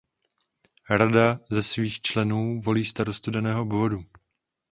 Rada 0.89 1.39
ze 1.49 1.63
svých 1.63 2.01
členů 2.01 2.61
volí 2.61 2.85
starostu 2.85 3.31
daného 3.31 3.61
obvodu. 3.61 4.05